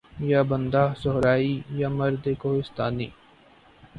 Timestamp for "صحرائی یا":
1.01-1.89